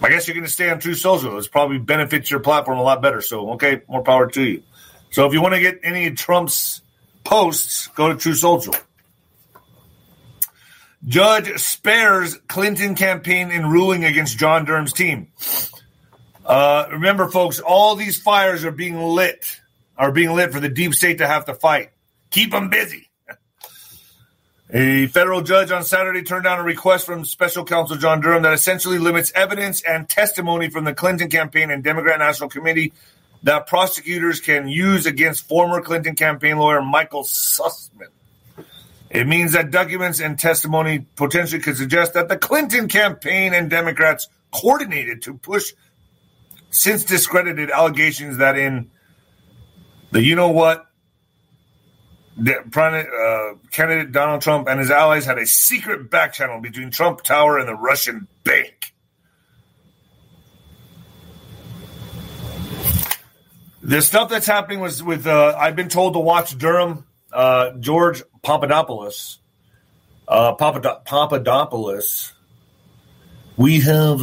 [0.00, 1.36] I guess you're going to stay on Truth Social.
[1.38, 3.20] It's probably benefits your platform a lot better.
[3.20, 4.62] So, okay, more power to you.
[5.10, 6.82] So if you want to get any of Trump's
[7.24, 8.74] posts, go to Truth Social.
[11.06, 15.28] Judge spares Clinton campaign in ruling against John Durham's team.
[16.44, 19.60] Uh, remember, folks, all these fires are being lit,
[19.96, 21.90] are being lit for the deep state to have to fight.
[22.30, 23.07] Keep them busy.
[24.70, 28.52] A federal judge on Saturday turned down a request from special counsel John Durham that
[28.52, 32.92] essentially limits evidence and testimony from the Clinton campaign and Democrat National Committee
[33.44, 38.10] that prosecutors can use against former Clinton campaign lawyer Michael Sussmann.
[39.08, 44.28] It means that documents and testimony potentially could suggest that the Clinton campaign and Democrats
[44.52, 45.72] coordinated to push
[46.68, 48.90] since discredited allegations that in
[50.10, 50.87] the you know what
[52.40, 57.58] uh, candidate Donald Trump and his allies had a secret back channel between Trump Tower
[57.58, 58.94] and the Russian bank.
[63.82, 68.22] The stuff that's happening was with, uh, I've been told to watch Durham, uh, George
[68.42, 69.38] Papadopoulos.
[70.26, 72.32] Uh, Papadopoulos.
[73.56, 74.20] We have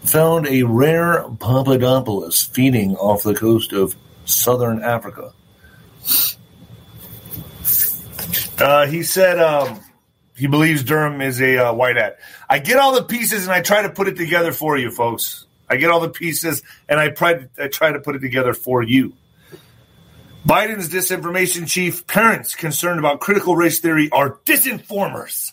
[0.00, 3.94] found a rare Papadopoulos feeding off the coast of
[4.24, 5.32] southern Africa.
[8.58, 9.80] Uh, he said um,
[10.34, 12.18] he believes Durham is a uh, white hat.
[12.48, 15.46] I get all the pieces and I try to put it together for you, folks.
[15.68, 18.54] I get all the pieces and I try to, I try to put it together
[18.54, 19.14] for you.
[20.46, 25.52] Biden's disinformation chief, parents concerned about critical race theory are disinformers.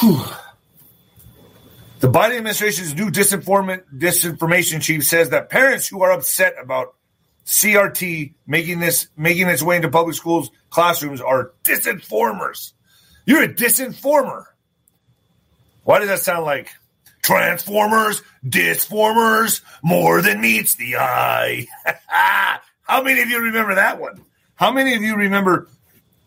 [0.00, 0.24] Whew.
[2.00, 6.96] The Biden administration's new disinformation chief says that parents who are upset about
[7.44, 12.72] CRT making this making its way into public schools classrooms are disinformers.
[13.26, 14.44] You're a disinformer.
[15.84, 16.72] Why does that sound like
[17.22, 21.66] Transformers, Disformers, more than meets the eye?
[22.82, 24.24] How many of you remember that one?
[24.54, 25.68] How many of you remember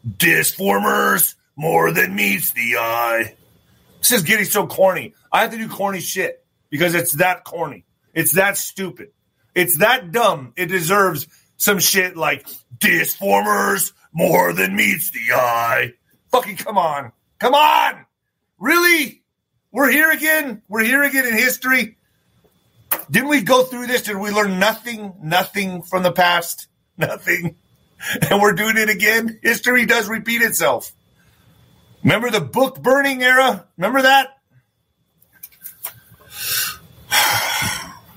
[0.08, 3.36] Disformers, more than meets the eye?
[4.00, 5.14] This is getting so corny.
[5.32, 7.86] I have to do corny shit because it's that corny.
[8.14, 9.12] It's that stupid.
[9.56, 10.54] It's that dumb.
[10.58, 11.28] It deserves
[11.58, 12.46] some shit like
[12.78, 15.94] Disformers more than meets the eye.
[16.32, 17.14] Fucking come on.
[17.40, 18.06] Come on.
[18.60, 19.24] Really?
[19.72, 20.62] We're here again?
[20.68, 21.98] We're here again in history?
[23.10, 24.04] Didn't we go through this?
[24.04, 25.14] Did we learn nothing?
[25.22, 26.68] Nothing from the past?
[26.98, 27.58] Nothing.
[28.30, 29.40] And we're doing it again?
[29.44, 30.94] History does repeat itself.
[32.04, 33.68] Remember the book burning era?
[33.78, 34.35] Remember that?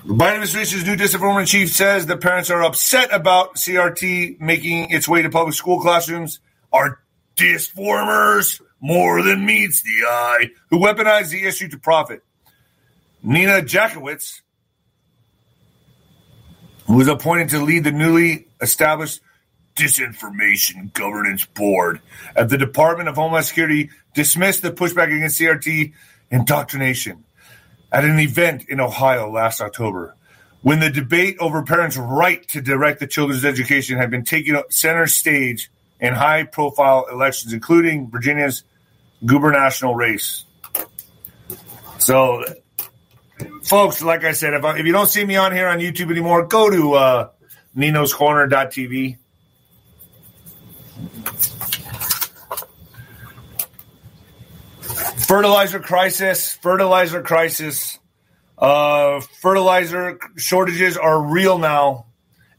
[0.09, 5.07] The Biden administration's new disinformation chief says that parents are upset about CRT making its
[5.07, 6.41] way to public school classrooms.
[6.73, 7.03] Are
[7.37, 12.25] disformers more than meets the eye who weaponize the issue to profit.
[13.23, 14.41] Nina Jankowicz,
[16.87, 19.21] who was appointed to lead the newly established
[19.77, 22.01] Disinformation Governance Board.
[22.35, 25.93] At the Department of Homeland Security, dismissed the pushback against CRT
[26.31, 27.25] indoctrination
[27.91, 30.15] at an event in Ohio last October.
[30.63, 35.07] When the debate over parents' right to direct the children's education had been taking center
[35.07, 35.71] stage
[36.01, 38.65] in high profile elections, including Virginia's
[39.25, 40.45] gubernatorial race.
[41.99, 42.45] So,
[43.63, 46.11] folks, like I said, if, I, if you don't see me on here on YouTube
[46.11, 47.29] anymore, go to uh,
[47.77, 49.17] ninoscorner.tv.
[55.29, 57.99] Fertilizer crisis, fertilizer crisis.
[58.57, 62.07] Uh, fertilizer shortages are real now,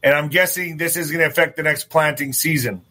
[0.04, 2.82] and I'm guessing this is going to affect the next planting season.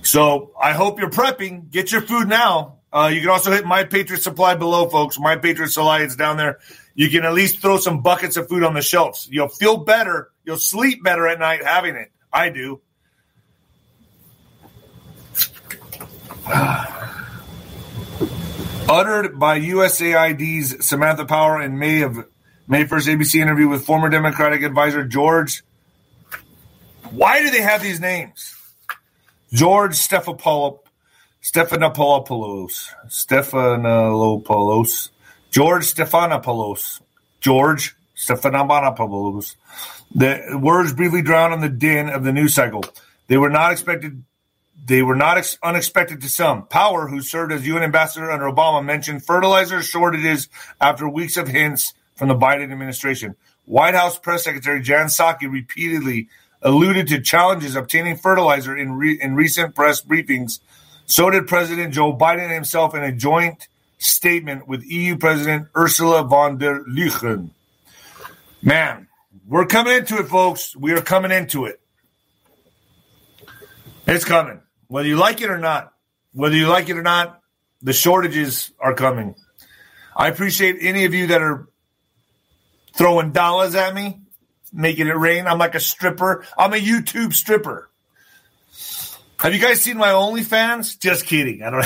[0.00, 1.70] So I hope you're prepping.
[1.70, 2.78] Get your food now.
[2.90, 5.18] Uh, you can also hit My Patriot Supply below, folks.
[5.18, 6.58] My Patriot Supply is down there.
[6.94, 9.28] You can at least throw some buckets of food on the shelves.
[9.30, 10.30] You'll feel better.
[10.42, 12.10] You'll sleep better at night having it.
[12.32, 12.80] I do.
[18.88, 22.26] Uttered by USAID's Samantha Power in May of
[22.68, 25.64] May 1st ABC interview with former Democratic advisor George.
[27.10, 28.54] Why do they have these names?
[29.52, 30.80] George Stephanopoulos,
[31.42, 35.10] Stephanopoulos, Stephanopoulos,
[35.50, 37.00] George Stephanopoulos,
[37.40, 39.56] George Stephanopoulos.
[40.14, 42.84] The words briefly drowned on the din of the news cycle.
[43.28, 44.24] They were not expected
[44.86, 46.66] they were not ex- unexpected to some.
[46.66, 50.48] Power, who served as UN ambassador under Obama, mentioned fertilizer shortages
[50.80, 53.34] after weeks of hints from the Biden administration.
[53.66, 56.28] White House press secretary Jen Psaki repeatedly
[56.62, 60.60] alluded to challenges obtaining fertilizer in, re- in recent press briefings.
[61.06, 63.68] So did President Joe Biden himself in a joint
[63.98, 67.50] statement with EU President Ursula von der Leyen.
[68.62, 69.08] Man,
[69.46, 70.74] we're coming into it, folks.
[70.76, 71.80] We are coming into it.
[74.06, 74.60] It's coming.
[74.94, 75.92] Whether you like it or not,
[76.34, 77.40] whether you like it or not,
[77.82, 79.34] the shortages are coming.
[80.14, 81.66] I appreciate any of you that are
[82.96, 84.20] throwing dollars at me,
[84.72, 85.48] making it rain.
[85.48, 86.46] I'm like a stripper.
[86.56, 87.90] I'm a YouTube stripper.
[89.40, 91.00] Have you guys seen my OnlyFans?
[91.00, 91.64] Just kidding.
[91.64, 91.84] I don't.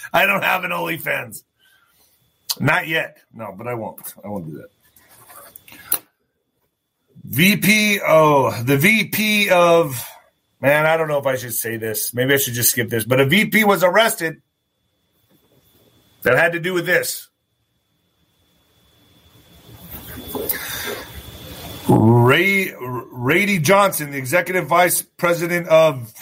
[0.14, 1.42] I don't have an OnlyFans.
[2.60, 3.18] Not yet.
[3.34, 4.00] No, but I won't.
[4.24, 6.00] I won't do that.
[7.24, 8.00] VP.
[8.02, 10.02] Oh, the VP of
[10.60, 10.86] man.
[10.86, 12.14] I don't know if I should say this.
[12.14, 13.04] Maybe I should just skip this.
[13.04, 14.42] But a VP was arrested
[16.22, 17.28] that had to do with this.
[21.88, 26.12] Ray Rady Johnson, the executive vice president of,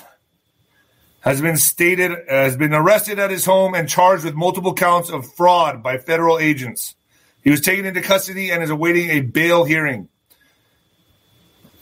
[1.20, 5.32] has been stated has been arrested at his home and charged with multiple counts of
[5.34, 6.95] fraud by federal agents.
[7.43, 10.09] He was taken into custody and is awaiting a bail hearing.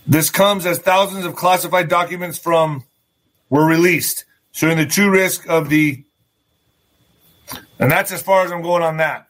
[0.07, 2.85] This comes as thousands of classified documents from
[3.49, 6.05] were released, showing the true risk of the.
[7.79, 9.27] And that's as far as I'm going on that.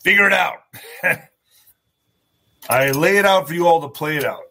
[0.00, 0.58] Figure it out.
[2.68, 4.42] I lay it out for you all to play it out.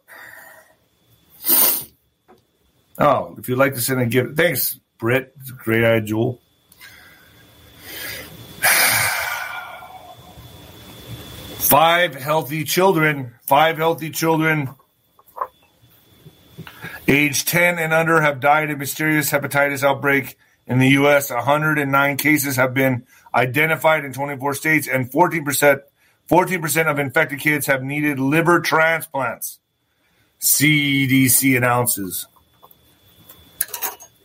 [2.98, 5.34] Oh, if you'd like to send a gift, thanks, Britt.
[5.58, 6.42] Great idea, Jewel.
[11.72, 14.72] Five healthy children, five healthy children
[17.08, 21.32] age 10 and under have died in mysterious hepatitis outbreak in the U.S.
[21.32, 25.80] 109 cases have been identified in 24 states, and 14%,
[26.30, 29.62] 14% of infected kids have needed liver transplants.
[30.42, 32.28] CDC announces.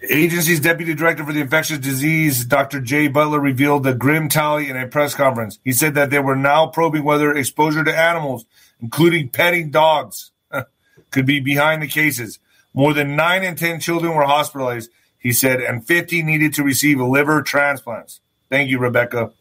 [0.02, 2.80] Agency's deputy director for the infectious disease, Dr.
[2.80, 5.58] Jay Butler, revealed the grim tally in a press conference.
[5.64, 8.44] He said that they were now probing whether exposure to animals,
[8.80, 10.32] including petting dogs,
[11.10, 12.38] could be behind the cases.
[12.74, 17.00] More than nine in 10 children were hospitalized, he said, and 50 needed to receive
[17.00, 18.20] liver transplants.
[18.50, 19.32] Thank you, Rebecca.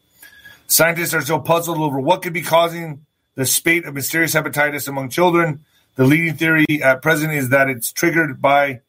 [0.68, 3.04] Scientists are still puzzled over what could be causing
[3.34, 5.64] the spate of mysterious hepatitis among children.
[5.96, 8.80] The leading theory at present is that it's triggered by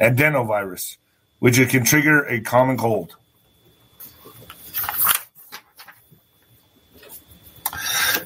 [0.00, 0.96] adenovirus,
[1.38, 3.16] which it can trigger a common cold.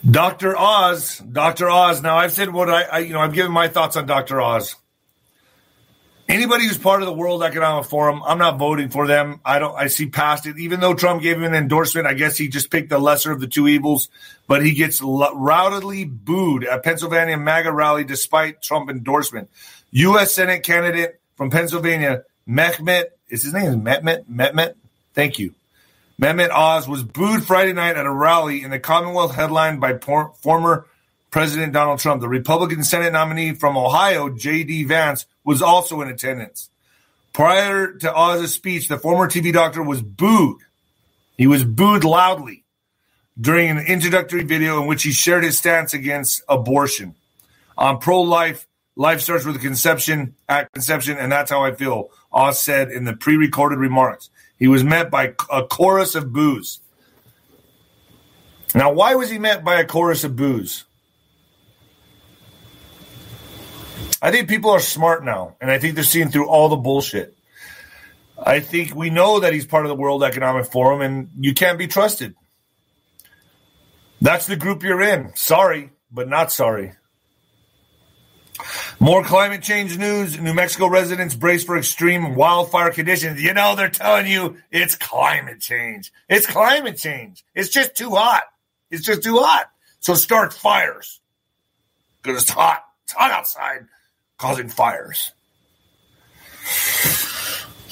[0.08, 0.56] Dr.
[0.56, 1.68] Oz, Dr.
[1.68, 2.02] Oz.
[2.02, 4.40] Now I've said what I, I, you know, I've given my thoughts on Dr.
[4.40, 4.76] Oz.
[6.28, 9.40] Anybody who's part of the World Economic Forum, I'm not voting for them.
[9.46, 9.74] I don't.
[9.74, 10.58] I see past it.
[10.58, 13.40] Even though Trump gave him an endorsement, I guess he just picked the lesser of
[13.40, 14.10] the two evils.
[14.46, 19.48] But he gets roundly booed at Pennsylvania MAGA rally despite Trump endorsement.
[19.90, 20.32] U.S.
[20.32, 24.24] Senate candidate from Pennsylvania, Mehmet, is his name Mehmet?
[24.28, 24.74] Mehmet?
[25.14, 25.54] Thank you.
[26.20, 30.32] Mehmet Oz was booed Friday night at a rally in the Commonwealth headlined by por-
[30.42, 30.86] former
[31.30, 32.20] President Donald Trump.
[32.20, 34.84] The Republican Senate nominee from Ohio, J.D.
[34.84, 36.70] Vance, was also in attendance.
[37.32, 40.60] Prior to Oz's speech, the former TV doctor was booed.
[41.36, 42.64] He was booed loudly
[43.40, 47.14] during an introductory video in which he shared his stance against abortion.
[47.76, 48.66] On pro life,
[48.98, 53.14] life starts with conception, at conception, and that's how I feel, Oz said in the
[53.16, 54.28] pre recorded remarks.
[54.58, 56.80] He was met by a chorus of boos.
[58.74, 60.84] Now, why was he met by a chorus of boos?
[64.20, 67.36] I think people are smart now, and I think they're seeing through all the bullshit.
[68.36, 71.78] I think we know that he's part of the World Economic Forum, and you can't
[71.78, 72.34] be trusted.
[74.20, 75.34] That's the group you're in.
[75.36, 76.94] Sorry, but not sorry.
[79.00, 80.40] More climate change news.
[80.40, 83.40] New Mexico residents brace for extreme wildfire conditions.
[83.40, 86.12] You know, they're telling you it's climate change.
[86.28, 87.44] It's climate change.
[87.54, 88.42] It's just too hot.
[88.90, 89.70] It's just too hot.
[90.00, 91.20] So start fires.
[92.22, 92.84] Because it's hot.
[93.04, 93.86] It's hot outside,
[94.36, 95.32] causing fires.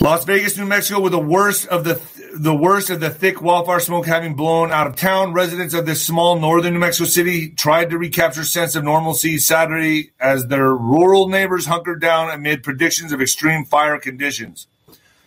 [0.01, 1.95] Las Vegas, New Mexico, with the worst of the
[2.39, 5.33] the worst of the thick wildfire smoke having blown out of town.
[5.33, 10.13] Residents of this small northern New Mexico City tried to recapture sense of normalcy Saturday
[10.21, 14.67] as their rural neighbors hunkered down amid predictions of extreme fire conditions.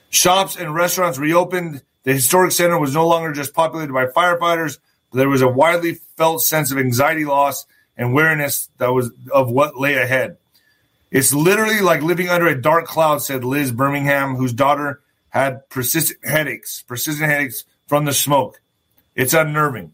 [0.09, 1.81] Shops and restaurants reopened.
[2.03, 4.79] The historic center was no longer just populated by firefighters,
[5.11, 7.65] but there was a widely felt sense of anxiety loss
[7.97, 10.37] and wariness that was of what lay ahead.
[11.11, 16.25] It's literally like living under a dark cloud, said Liz Birmingham, whose daughter had persistent
[16.25, 18.61] headaches, persistent headaches from the smoke.
[19.15, 19.93] It's unnerving.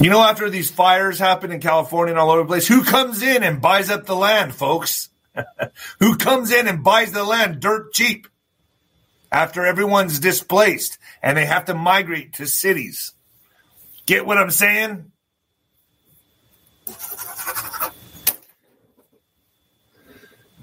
[0.00, 3.22] You know, after these fires happen in California and all over the place, who comes
[3.22, 5.08] in and buys up the land, folks?
[6.00, 8.26] who comes in and buys the land dirt cheap
[9.30, 13.12] after everyone's displaced and they have to migrate to cities?
[14.06, 15.12] Get what I'm saying?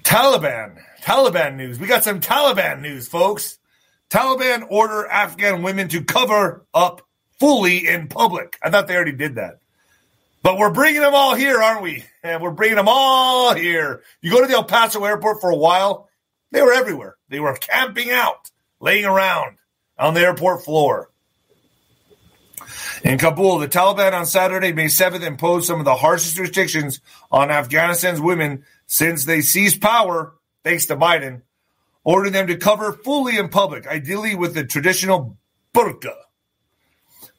[0.04, 0.78] Taliban.
[1.02, 1.80] Taliban news.
[1.80, 3.58] We got some Taliban news, folks.
[4.10, 7.02] Taliban order Afghan women to cover up
[7.40, 8.58] fully in public.
[8.62, 9.60] I thought they already did that.
[10.44, 12.04] But we're bringing them all here, aren't we?
[12.24, 14.02] And we're bringing them all here.
[14.22, 16.10] You go to the El Paso airport for a while,
[16.52, 17.16] they were everywhere.
[17.30, 19.58] They were camping out, laying around
[19.98, 21.10] on the airport floor.
[23.04, 27.50] In Kabul, the Taliban on Saturday, May 7th, imposed some of the harshest restrictions on
[27.50, 30.34] Afghanistan's women since they seized power,
[30.64, 31.42] thanks to Biden,
[32.04, 35.38] ordering them to cover fully in public, ideally with the traditional
[35.74, 36.16] burqa.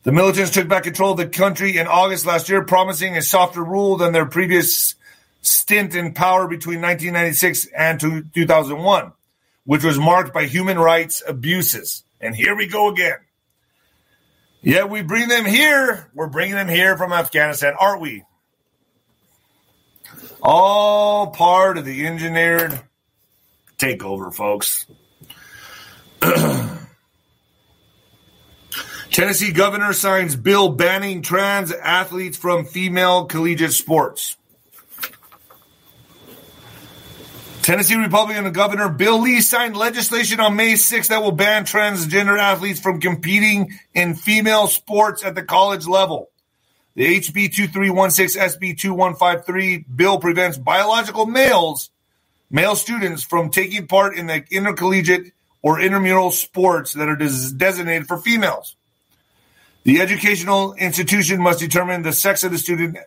[0.04, 3.62] The militants took back control of the country in August last year, promising a softer
[3.62, 4.96] rule than their previous
[5.42, 9.12] stint in power between 1996 and 2001,
[9.64, 12.02] which was marked by human rights abuses.
[12.20, 13.18] And here we go again.
[14.60, 16.08] Yeah, we bring them here.
[16.14, 18.24] We're bringing them here from Afghanistan, aren't we?
[20.40, 22.80] All part of the engineered
[23.82, 24.86] takeover, folks.
[29.10, 34.36] Tennessee governor signs bill banning trans athletes from female collegiate sports.
[37.62, 42.80] Tennessee Republican Governor Bill Lee signed legislation on May 6 that will ban transgender athletes
[42.80, 46.30] from competing in female sports at the college level.
[46.94, 51.90] The HB 2316 SB 2153 bill prevents biological males,
[52.52, 55.32] male students, from taking part in the intercollegiate
[55.62, 58.76] or intramural sports that are des- designated for females.
[59.82, 62.98] The educational institution must determine the sex of the student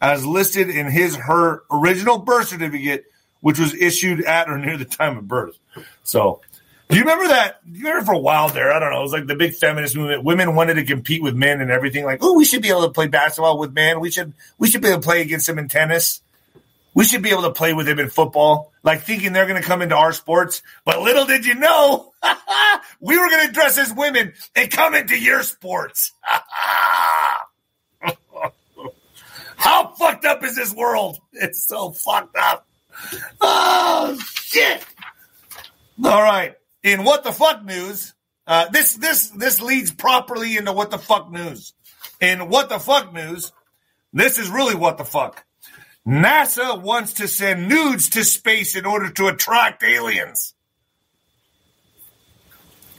[0.00, 3.04] as listed in his her original birth certificate
[3.46, 5.56] which was issued at or near the time of birth.
[6.02, 6.40] So,
[6.88, 7.60] do you remember that?
[7.70, 8.72] You remember for a while there?
[8.72, 8.98] I don't know.
[8.98, 10.24] It was like the big feminist movement.
[10.24, 12.04] Women wanted to compete with men and everything.
[12.04, 14.00] Like, oh, we should be able to play basketball with men.
[14.00, 16.22] We should we should be able to play against them in tennis.
[16.96, 18.72] We should be able to play with them in football.
[18.82, 20.62] Like thinking they're going to come into our sports.
[20.86, 22.10] But little did you know,
[23.00, 26.12] we were going to dress as women and come into your sports.
[29.56, 31.18] How fucked up is this world?
[31.32, 32.66] It's so fucked up.
[33.42, 34.82] Oh shit!
[36.02, 36.54] All right.
[36.82, 38.14] In what the fuck news?
[38.46, 41.74] Uh, this this this leads properly into what the fuck news.
[42.22, 43.52] In what the fuck news,
[44.14, 45.45] this is really what the fuck.
[46.06, 50.54] NASA wants to send nudes to space in order to attract aliens.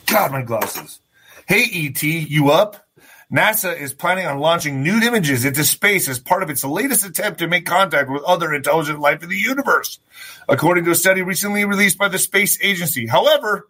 [0.08, 0.99] God, my glasses.
[1.47, 2.86] Hey, ET, you up?
[3.32, 7.39] NASA is planning on launching nude images into space as part of its latest attempt
[7.39, 9.99] to make contact with other intelligent life in the universe,
[10.47, 13.05] according to a study recently released by the Space Agency.
[13.05, 13.68] However,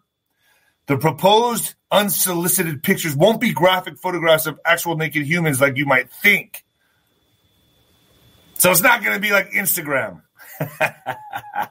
[0.86, 6.10] the proposed unsolicited pictures won't be graphic photographs of actual naked humans like you might
[6.10, 6.64] think.
[8.58, 10.22] So it's not going to be like Instagram.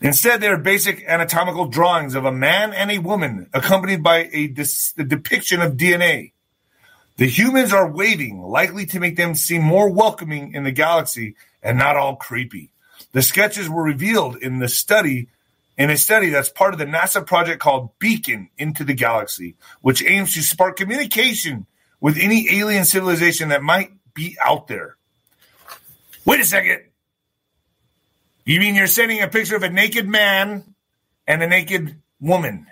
[0.00, 4.46] Instead, they are basic anatomical drawings of a man and a woman, accompanied by a,
[4.46, 6.32] dis- a depiction of DNA.
[7.16, 11.34] The humans are waving, likely to make them seem more welcoming in the galaxy
[11.64, 12.70] and not all creepy.
[13.10, 15.28] The sketches were revealed in the study
[15.76, 20.04] in a study that's part of the NASA project called Beacon into the Galaxy, which
[20.04, 21.66] aims to spark communication
[22.00, 24.97] with any alien civilization that might be out there.
[26.24, 26.82] Wait a second.
[28.44, 30.74] You mean you're sending a picture of a naked man
[31.26, 32.66] and a naked woman?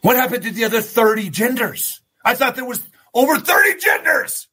[0.00, 2.00] What happened to the other 30 genders?
[2.24, 2.80] I thought there was
[3.14, 4.48] over 30 genders.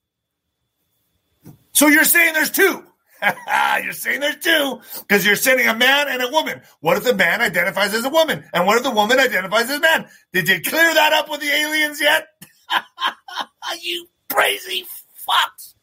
[1.74, 2.84] So you're saying there's two.
[3.84, 6.62] you're saying there's two because you're sending a man and a woman.
[6.80, 8.44] What if the man identifies as a woman?
[8.54, 10.08] And what if the woman identifies as a man?
[10.34, 12.28] Did you clear that up with the aliens yet?
[13.82, 14.86] you crazy
[15.28, 15.74] fucks.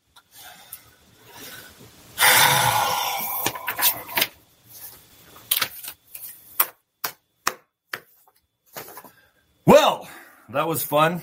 [9.66, 10.08] well,
[10.50, 11.20] that was fun.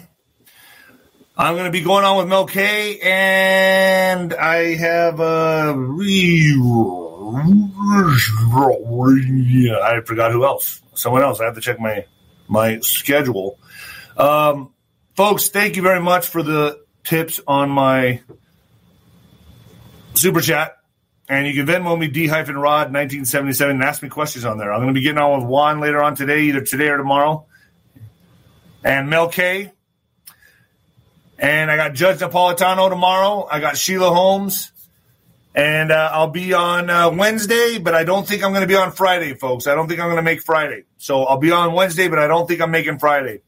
[1.35, 5.73] I'm going to be going on with Mel K, and I have a.
[9.81, 10.79] I forgot who else.
[10.93, 11.39] Someone else.
[11.39, 12.05] I have to check my
[12.47, 13.57] my schedule.
[14.15, 14.75] Um,
[15.15, 18.21] folks, thank you very much for the tips on my
[20.13, 20.77] super chat.
[21.33, 24.71] And you can Venmo me D hyphen Rod 1977 and ask me questions on there.
[24.71, 27.47] I'm going to be getting on with Juan later on today, either today or tomorrow.
[28.83, 29.71] And Mel K,
[31.39, 33.47] and I got Judge Napolitano tomorrow.
[33.49, 34.71] I got Sheila Holmes.
[35.55, 38.75] And uh, I'll be on uh, Wednesday, but I don't think I'm going to be
[38.75, 39.65] on Friday, folks.
[39.65, 40.83] I don't think I'm going to make Friday.
[40.97, 43.41] So I'll be on Wednesday, but I don't think I'm making Friday.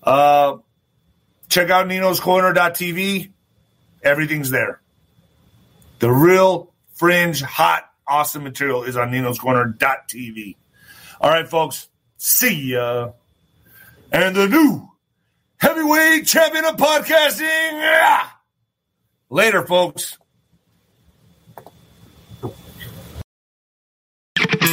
[0.00, 0.58] Uh,
[1.48, 3.30] check out ninoscorner.tv.
[4.02, 4.80] Everything's there.
[5.98, 6.70] The real
[7.00, 10.56] fringe, hot, awesome material is on ninoscorner.tv.
[11.18, 11.88] All right, folks.
[12.18, 13.12] See ya.
[14.12, 14.86] And the new
[15.56, 18.28] heavyweight champion of podcasting.
[19.30, 20.18] Later, folks.